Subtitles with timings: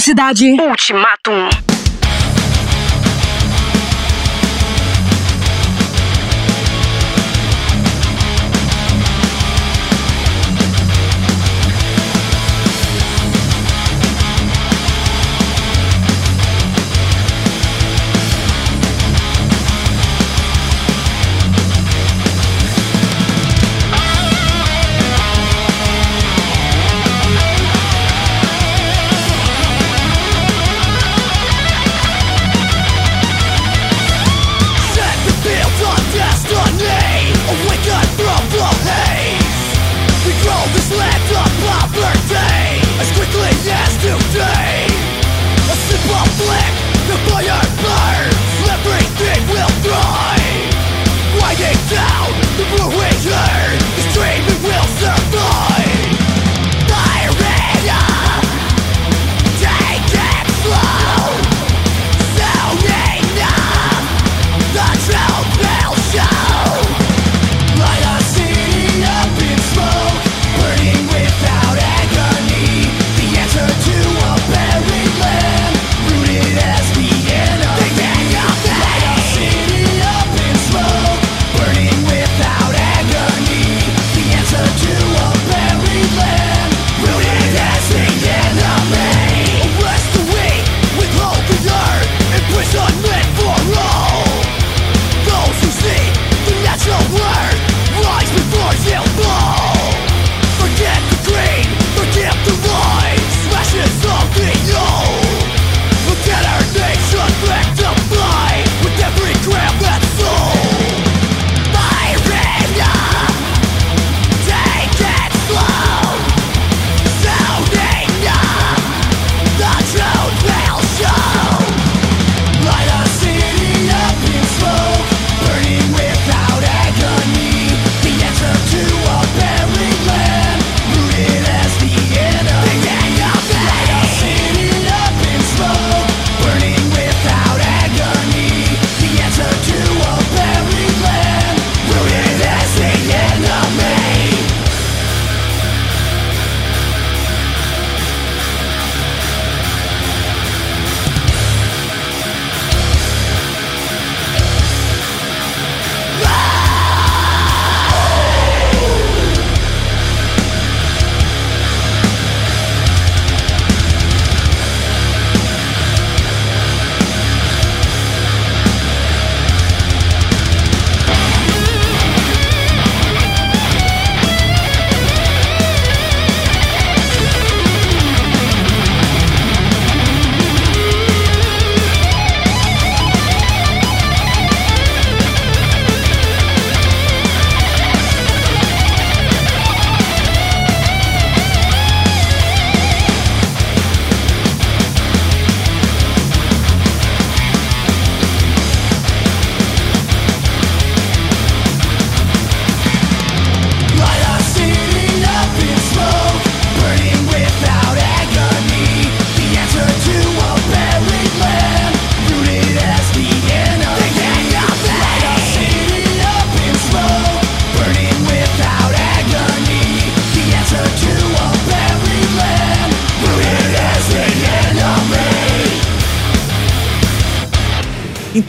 [0.00, 0.56] Cidade.
[0.58, 1.69] Ultimatum.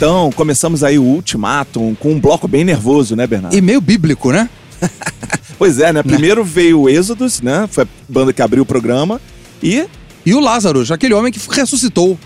[0.02, 3.56] Então, começamos aí o Ultimatum com um bloco bem nervoso, né, Bernardo?
[3.56, 4.50] E meio bíblico, né?
[5.60, 6.02] Pois é, né?
[6.02, 7.70] Primeiro veio o Êxodos, né?
[7.70, 9.22] Foi a banda que abriu o programa.
[9.62, 9.86] E
[10.26, 12.18] E o Lázaro, aquele homem que ressuscitou.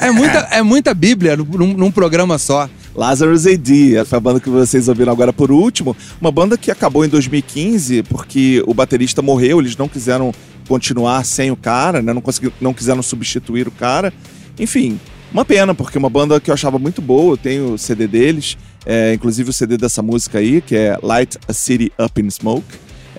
[0.00, 2.70] É muita, é muita Bíblia num, num programa só.
[2.94, 5.94] Lazarus AD, foi a banda que vocês ouviram agora por último.
[6.18, 10.32] Uma banda que acabou em 2015 porque o baterista morreu, eles não quiseram
[10.66, 12.14] continuar sem o cara, né?
[12.14, 14.10] Não, conseguiram, não quiseram substituir o cara.
[14.58, 14.98] Enfim,
[15.32, 18.06] uma pena, porque é uma banda que eu achava muito boa, eu tenho o CD
[18.06, 22.30] deles, é, inclusive o CD dessa música aí, que é Light a City Up in
[22.30, 22.66] Smoke.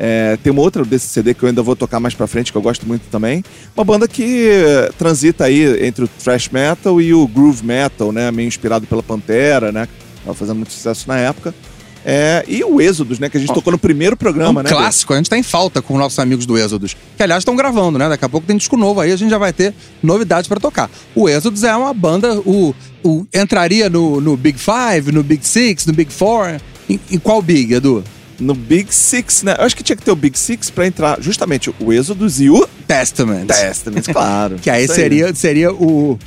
[0.03, 2.57] É, tem uma outra desse CD que eu ainda vou tocar mais pra frente, que
[2.57, 3.43] eu gosto muito também.
[3.75, 4.49] Uma banda que
[4.97, 8.31] transita aí entre o thrash metal e o groove metal, né?
[8.31, 9.87] Meio inspirado pela Pantera, né?
[10.25, 11.53] Tava fazendo muito sucesso na época.
[12.05, 13.29] É, e o Êxodos, né?
[13.29, 14.69] Que a gente tocou no primeiro programa, um né?
[14.69, 16.95] clássico, a gente tá em falta com os nossos amigos do Êxodos.
[17.15, 18.09] Que, aliás, estão gravando, né?
[18.09, 20.89] Daqui a pouco tem disco novo aí, a gente já vai ter novidades pra tocar.
[21.13, 25.85] O Êxodos é uma banda, o, o- entraria no, no Big Five, no Big Six,
[25.85, 26.59] no Big Four.
[26.89, 28.03] Em, em qual Big, Edu?
[28.39, 29.55] No Big Six, né?
[29.59, 32.49] Eu acho que tinha que ter o Big Six pra entrar justamente o Êxodos e
[32.49, 33.45] o Testament.
[33.45, 34.55] Testament, claro.
[34.59, 36.17] Que aí Isso seria, seria o,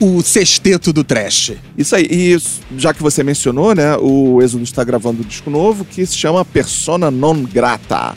[0.00, 1.52] o sexteto do trash.
[1.76, 2.36] Isso aí, e
[2.76, 6.44] já que você mencionou, né, o Êxodo está gravando um disco novo que se chama
[6.44, 8.14] Persona Non Grata.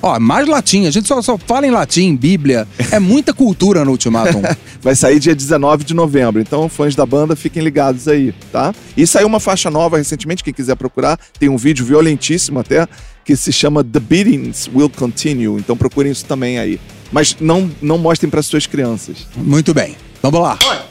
[0.00, 0.86] Ó, mais latim.
[0.86, 2.66] A gente só, só fala em latim, Bíblia.
[2.90, 4.40] É muita cultura no Ultimatum.
[4.80, 8.74] Vai sair dia 19 de novembro, então fãs da banda fiquem ligados aí, tá?
[8.96, 12.88] E saiu uma faixa nova recentemente, quem quiser procurar, tem um vídeo violentíssimo até,
[13.24, 16.80] que se chama The Beatings Will Continue, então procurem isso também aí.
[17.12, 19.26] Mas não, não mostrem para suas crianças.
[19.36, 19.96] Muito bem.
[20.22, 20.58] Vamos lá.
[20.60, 20.87] Na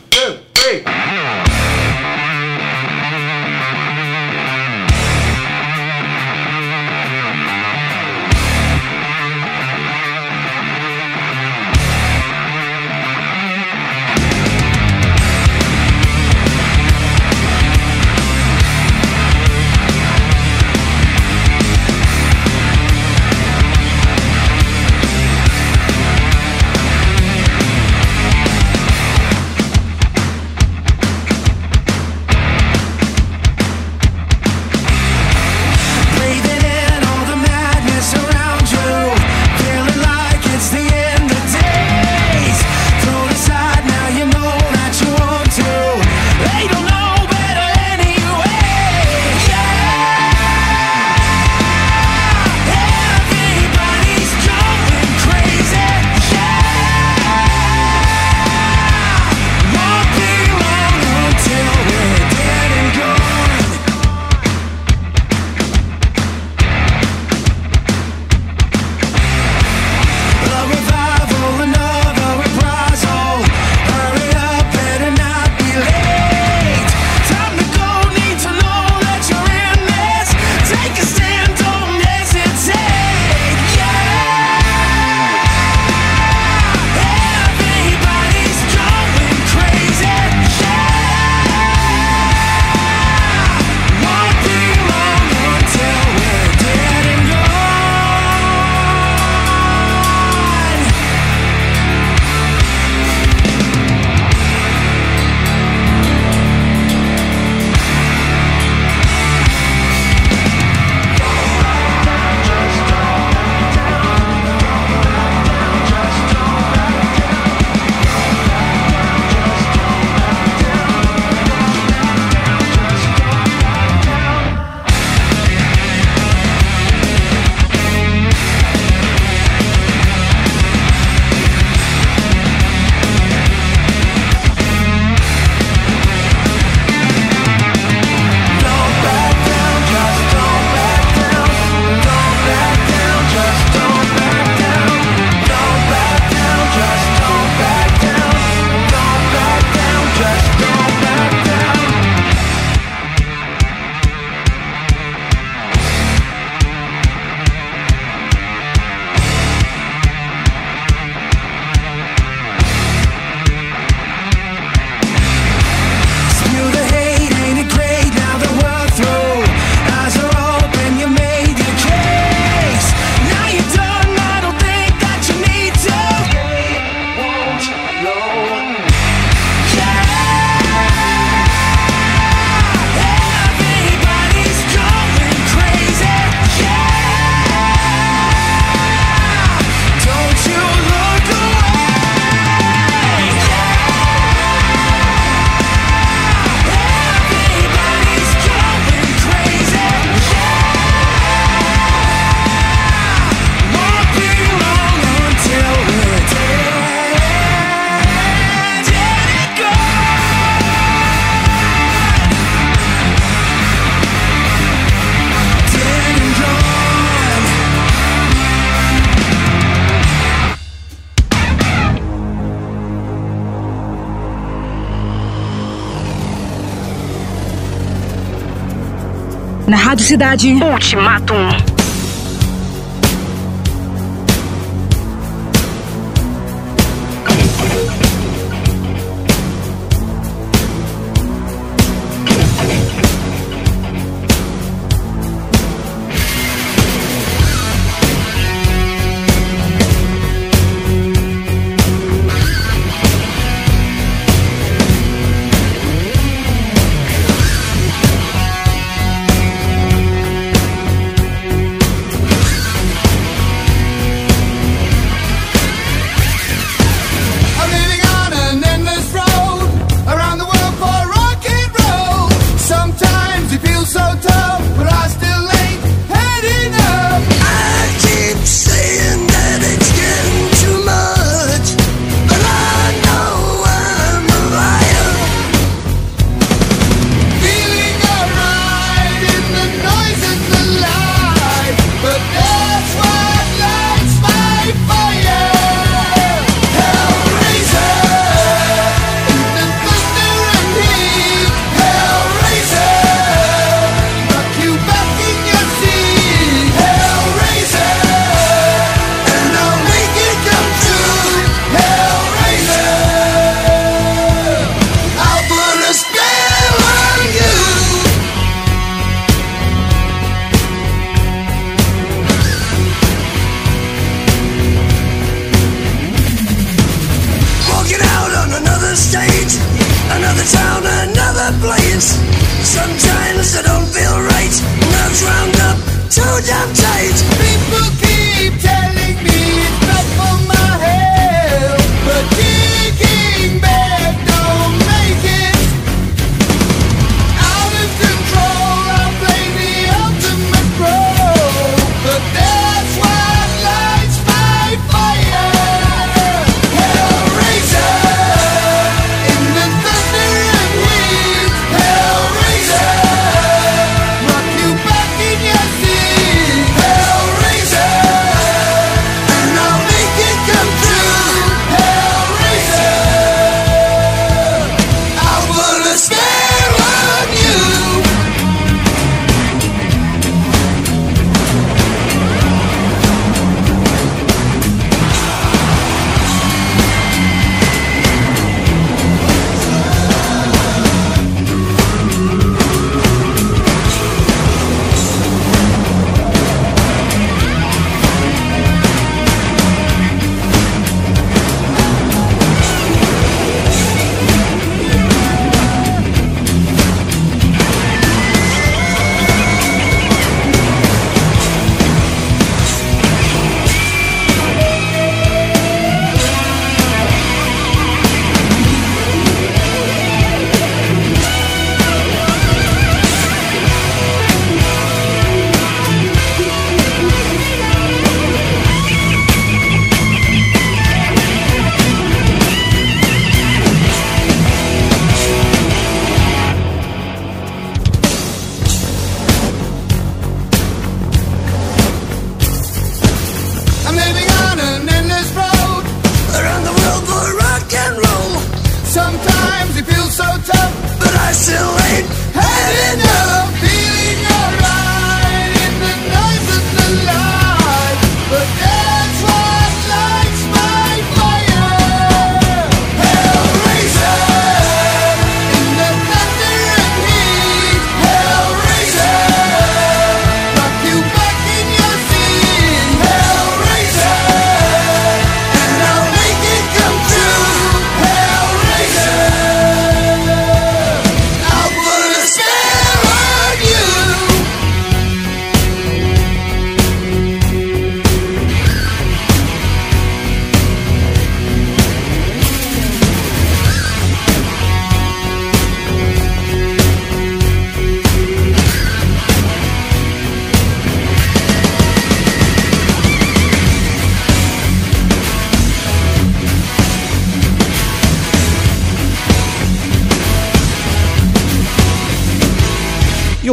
[230.07, 230.53] Cidade.
[230.63, 231.66] Ultimatum.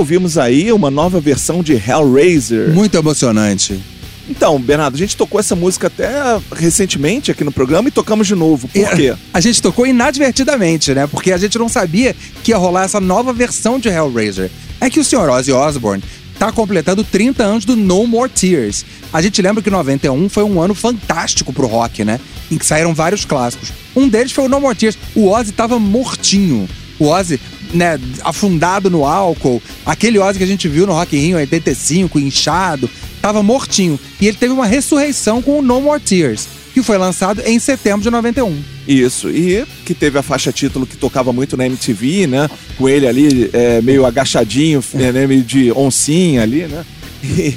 [0.04, 2.68] Ouvimos aí uma nova versão de Hellraiser.
[2.74, 3.80] Muito emocionante.
[4.28, 6.10] Então, Bernardo, a gente tocou essa música até
[6.54, 8.68] recentemente aqui no programa e tocamos de novo.
[8.68, 9.14] Por E, quê?
[9.32, 11.06] A gente tocou inadvertidamente, né?
[11.06, 14.50] Porque a gente não sabia que ia rolar essa nova versão de Hellraiser.
[14.80, 15.28] é que o Sr.
[15.30, 16.02] Ozzy Osbourne
[16.38, 18.84] tá completando 30 anos do No More Tears.
[19.12, 22.20] A gente lembra que 91 foi um ano fantástico pro rock, né?
[22.50, 23.72] Em que saíram vários clássicos.
[23.96, 24.98] Um deles foi o No More Tears.
[25.14, 26.68] O Ozzy tava mortinho.
[26.98, 27.40] O Ozzy,
[27.72, 29.62] né, afundado no álcool.
[29.85, 33.98] Aquele Ozzy que a gente viu no Rock in Rio em 85, inchado, tava mortinho.
[34.20, 38.03] E ele teve uma ressurreição com o No More Tears, que foi lançado em setembro
[38.03, 38.62] de 91.
[38.87, 42.50] Isso, e que teve a faixa título que tocava muito na MTV, né?
[42.77, 45.27] Com ele ali é, meio agachadinho, né?
[45.27, 46.85] meio de oncinha ali, né?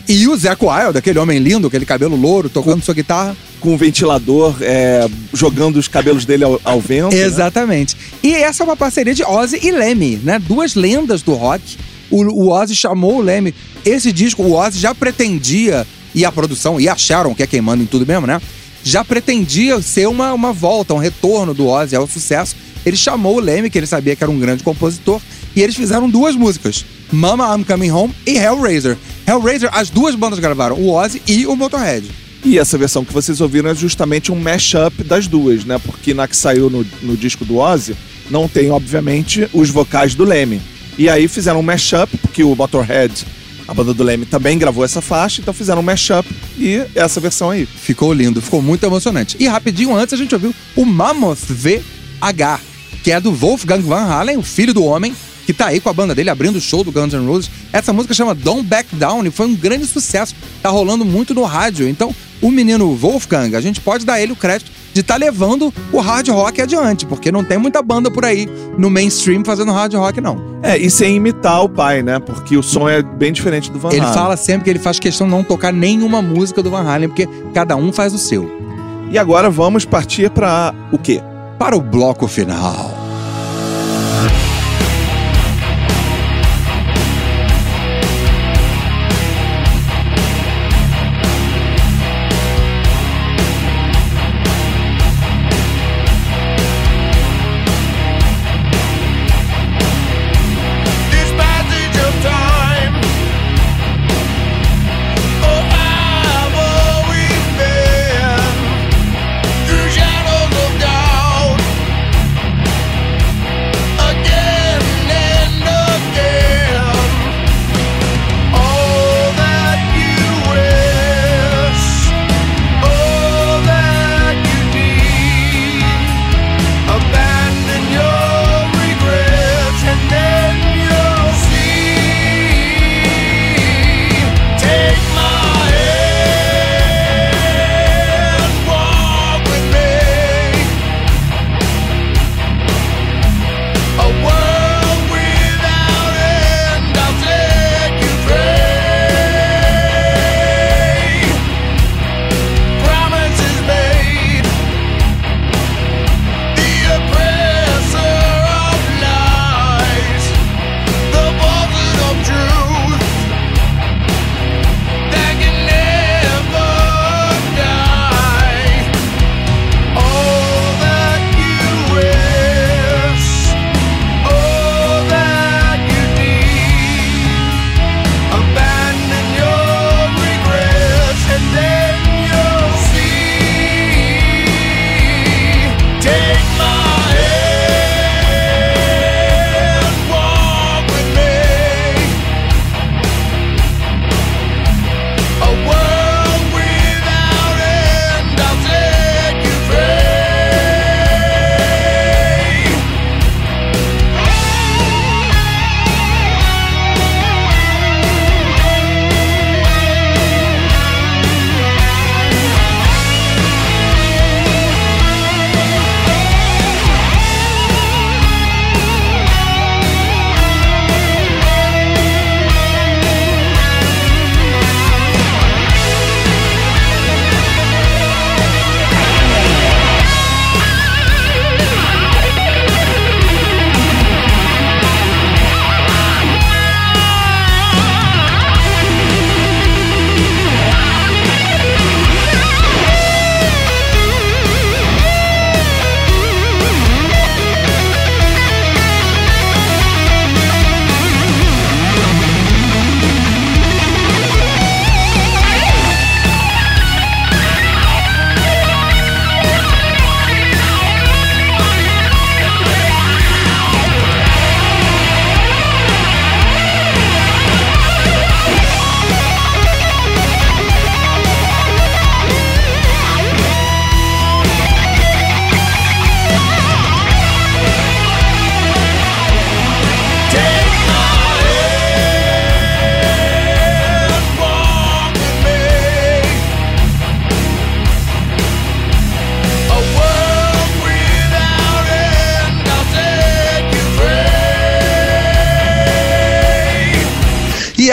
[0.07, 3.35] E o Zac Wild, aquele homem lindo, aquele cabelo louro, tocando sua guitarra.
[3.59, 7.15] Com o ventilador é, jogando os cabelos dele ao, ao vento.
[7.15, 7.21] né?
[7.21, 7.95] Exatamente.
[8.23, 10.39] E essa é uma parceria de Ozzy e Lemmy, né?
[10.39, 11.77] Duas lendas do rock.
[12.09, 13.53] O, o Ozzy chamou o Lemmy.
[13.85, 17.83] Esse disco, o Ozzy já pretendia, e a produção, e acharam que é quem manda
[17.83, 18.41] em tudo mesmo, né?
[18.83, 22.55] Já pretendia ser uma, uma volta, um retorno do Ozzy ao sucesso.
[22.85, 25.19] Ele chamou o Lemmy, que ele sabia que era um grande compositor,
[25.55, 28.97] e eles fizeram duas músicas: Mama I'm Coming Home e Hellraiser.
[29.27, 32.09] Hellraiser, as duas bandas gravaram, o Ozzy e o Motorhead.
[32.43, 35.79] E essa versão que vocês ouviram é justamente um mashup das duas, né?
[35.79, 37.95] Porque na que saiu no, no disco do Ozzy,
[38.29, 40.61] não tem, obviamente, os vocais do Leme.
[40.97, 43.25] E aí fizeram um mashup, porque o Motorhead,
[43.67, 47.51] a banda do Leme, também gravou essa faixa, então fizeram um mashup e essa versão
[47.51, 47.65] aí.
[47.65, 49.37] Ficou lindo, ficou muito emocionante.
[49.39, 52.61] E rapidinho antes a gente ouviu o Mammoth VH,
[53.03, 55.93] que é do Wolfgang Van Halen, o filho do homem, que tá aí com a
[55.93, 57.49] banda dele abrindo o show do Guns N' Roses.
[57.71, 60.35] Essa música chama Don't Back Down e foi um grande sucesso.
[60.61, 61.87] Tá rolando muito no rádio.
[61.87, 62.13] Então,
[62.47, 66.27] o menino Wolfgang, a gente pode dar ele o crédito de estar levando o hard
[66.29, 70.57] rock adiante, porque não tem muita banda por aí no mainstream fazendo hard rock, não.
[70.63, 72.17] É, e sem imitar o pai, né?
[72.19, 74.13] Porque o som é bem diferente do Van Ele Halen.
[74.13, 77.27] fala sempre que ele faz questão de não tocar nenhuma música do Van Halen, porque
[77.53, 78.49] cada um faz o seu.
[79.11, 81.21] E agora vamos partir pra o quê?
[81.59, 82.96] Para o bloco final.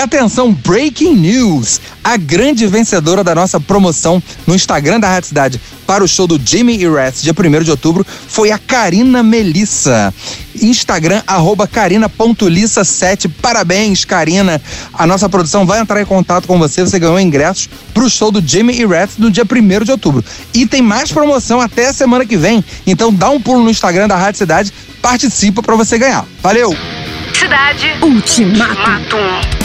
[0.04, 1.80] Atenção, breaking news!
[2.02, 6.40] A grande vencedora da nossa promoção no Instagram da Rádio Cidade para o show do
[6.42, 10.12] Jimmy e Rats, dia 1 de outubro, foi a Karina Melissa.
[10.60, 13.30] Instagram, arroba carina.lissa7.
[13.42, 14.60] Parabéns, Karina.
[14.92, 16.82] A nossa produção vai entrar em contato com você.
[16.82, 20.24] Você ganhou ingressos para o show do Jimmy e Rats no dia 1 de outubro.
[20.52, 22.64] E tem mais promoção até a semana que vem.
[22.86, 26.24] Então dá um pulo no Instagram da Rádio Cidade, participa para você ganhar.
[26.42, 26.74] Valeu!
[27.32, 28.70] Cidade Ultimato.
[28.70, 29.63] Ultimato.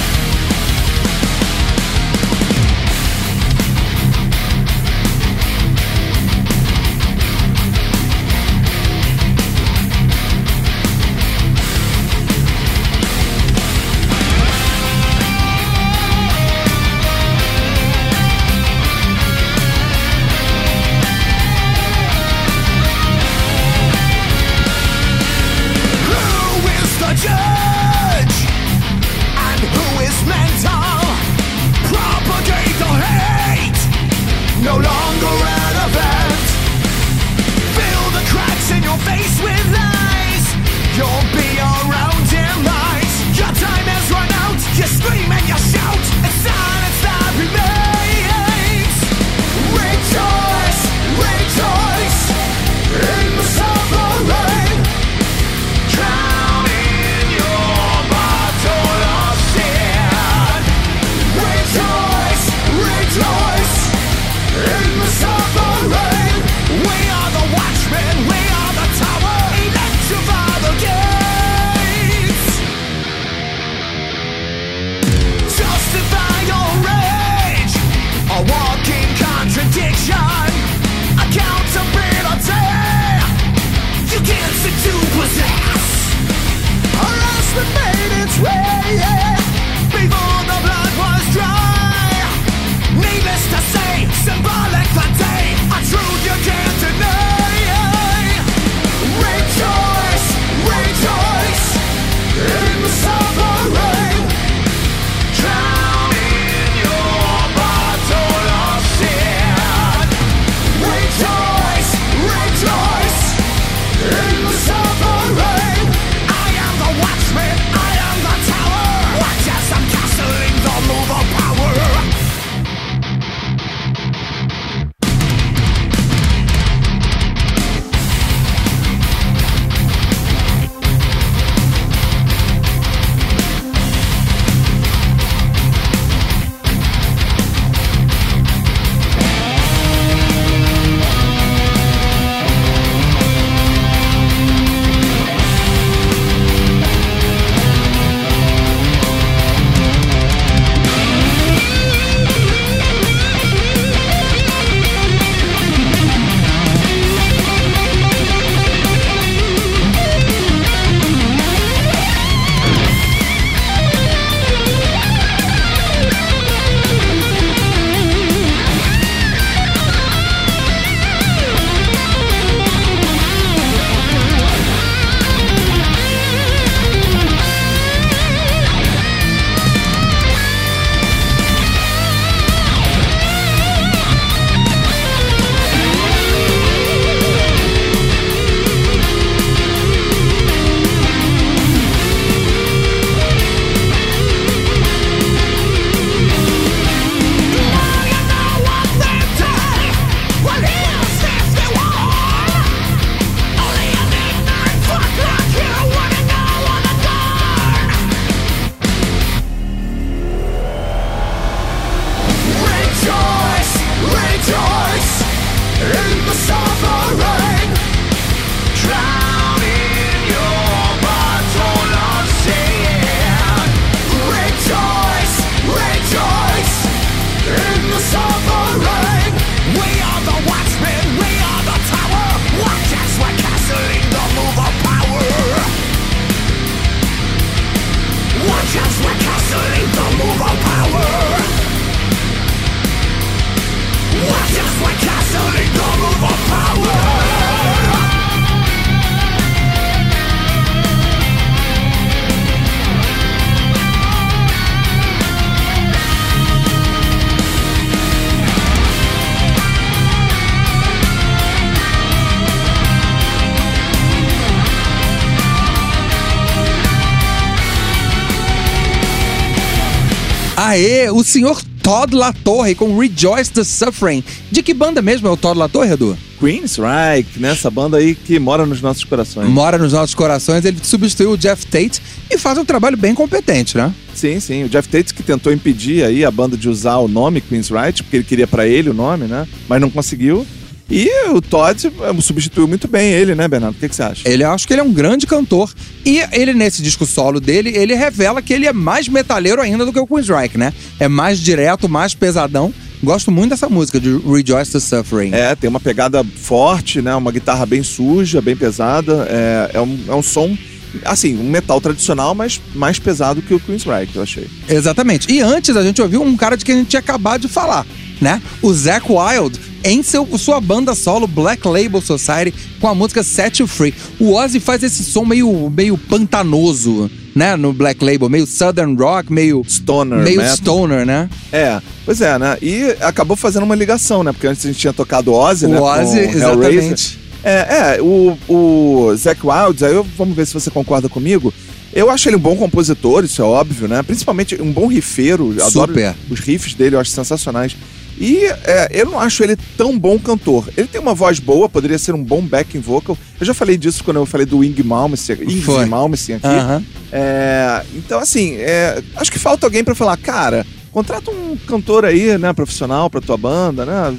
[270.70, 274.24] Aê, o senhor Todd La Torre com Rejoice the Suffering.
[274.52, 276.16] De que banda mesmo é o Todd La Torre, Edu?
[276.40, 277.54] Queensryche, né?
[277.54, 279.50] Essa banda aí que mora nos nossos corações.
[279.50, 283.76] Mora nos nossos corações, ele substituiu o Jeff Tate e faz um trabalho bem competente,
[283.76, 283.92] né?
[284.14, 284.64] Sim, sim.
[284.64, 288.18] O Jeff Tate que tentou impedir aí a banda de usar o nome Queensryche, porque
[288.18, 289.48] ele queria pra ele o nome, né?
[289.68, 290.46] Mas não conseguiu.
[290.90, 293.76] E o Todd eh, substituiu muito bem ele, né, Bernardo?
[293.76, 294.28] O que, que você acha?
[294.28, 295.72] Ele eu acho que ele é um grande cantor.
[296.04, 299.94] E ele, nesse disco solo dele, ele revela que ele é mais metaleiro ainda do
[299.94, 300.74] que o Queensryche, né?
[301.00, 302.74] É mais direto, mais pesadão.
[303.04, 305.32] Gosto muito dessa música, de Rejoice the Suffering.
[305.34, 307.16] É, tem uma pegada forte, né?
[307.16, 309.28] Uma guitarra bem suja, bem pesada.
[309.30, 310.58] É, é, um, é um som,
[311.06, 314.48] assim, um metal tradicional, mas mais pesado que o Queensryche, eu achei.
[314.68, 315.32] Exatamente.
[315.32, 317.86] E antes a gente ouviu um cara de quem a gente tinha acabado de falar,
[318.20, 318.42] né?
[318.62, 323.60] O Zac Wild, em seu, sua banda solo Black Label Society, com a música Set
[323.60, 323.94] You Free.
[324.20, 327.56] O Ozzy faz esse som meio, meio pantanoso, né?
[327.56, 330.56] No Black Label, meio Southern Rock, meio Stoner, meio metal.
[330.56, 331.30] stoner, né?
[331.52, 332.58] É, pois é, né?
[332.62, 334.32] E acabou fazendo uma ligação, né?
[334.32, 335.80] Porque antes a gente tinha tocado Ozzy, O né?
[335.80, 337.20] Ozzy, exatamente.
[337.44, 341.54] É, é, o, o Zac Wilds, aí eu, vamos ver se você concorda comigo.
[341.94, 344.04] Eu acho ele um bom compositor, isso é óbvio, né?
[344.04, 345.54] Principalmente um bom rifeiro.
[345.58, 346.16] Eu Adoro Super.
[346.30, 347.76] os riffs dele, eu acho sensacionais.
[348.20, 350.68] E é, eu não acho ele tão bom cantor.
[350.76, 353.18] Ele tem uma voz boa, poderia ser um bom backing vocal.
[353.40, 355.44] Eu já falei disso quando eu falei do Wing Malmsteen.
[355.44, 356.86] Ingrid Malmsteen aqui.
[357.12, 362.38] É, então, assim, é, acho que falta alguém pra falar, cara, contrata um cantor aí,
[362.38, 364.16] né, profissional pra tua banda, né?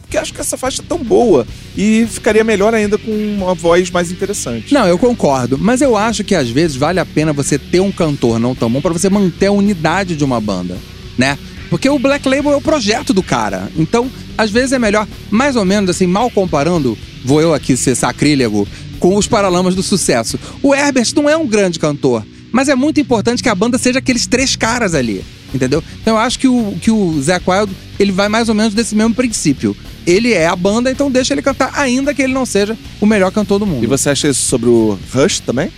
[0.00, 3.90] Porque acho que essa faixa é tão boa e ficaria melhor ainda com uma voz
[3.90, 4.72] mais interessante.
[4.72, 7.90] Não, eu concordo, mas eu acho que às vezes vale a pena você ter um
[7.90, 10.78] cantor não tão bom pra você manter a unidade de uma banda,
[11.18, 11.36] né?
[11.74, 13.68] Porque o Black Label é o projeto do cara.
[13.76, 14.08] Então,
[14.38, 18.68] às vezes é melhor, mais ou menos assim, mal comparando, vou eu aqui ser sacrílego,
[19.00, 20.38] com os Paralamas do Sucesso.
[20.62, 23.98] O Herbert não é um grande cantor, mas é muito importante que a banda seja
[23.98, 25.82] aqueles três caras ali, entendeu?
[26.00, 28.94] Então eu acho que o, que o Zac Wild, ele vai mais ou menos desse
[28.94, 29.76] mesmo princípio.
[30.06, 33.32] Ele é a banda, então deixa ele cantar, ainda que ele não seja o melhor
[33.32, 33.82] cantor do mundo.
[33.82, 35.72] E você acha isso sobre o Rush também?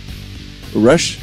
[0.75, 1.17] O Rush?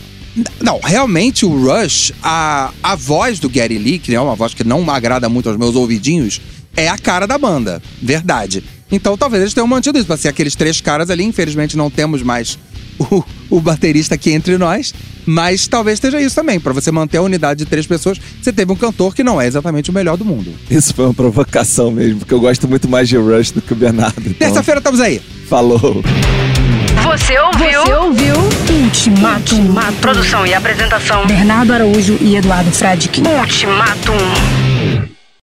[0.60, 4.64] Não, realmente o Rush, a, a voz do Gary Lee, que é uma voz que
[4.64, 6.40] não agrada muito aos meus ouvidinhos,
[6.76, 7.80] é a cara da banda.
[8.02, 8.64] Verdade.
[8.90, 11.24] Então talvez eles tenham mantido isso, pra ser aqueles três caras ali.
[11.24, 12.58] Infelizmente não temos mais
[12.98, 14.92] o, o baterista aqui entre nós.
[15.26, 16.60] Mas talvez esteja isso também.
[16.60, 19.46] Pra você manter a unidade de três pessoas, você teve um cantor que não é
[19.46, 20.52] exatamente o melhor do mundo.
[20.70, 23.76] Isso foi uma provocação mesmo, porque eu gosto muito mais de Rush do que o
[23.76, 24.20] Bernardo.
[24.20, 25.22] Então, Terça-feira estamos aí.
[25.48, 26.02] falou.
[27.16, 27.80] Você ouviu?
[27.80, 28.34] Você ouviu
[28.68, 29.54] Ultimato.
[30.00, 31.24] Produção e apresentação.
[31.28, 33.22] Bernardo Araújo e Eduardo Fradkin.
[33.24, 34.63] Ultimatum.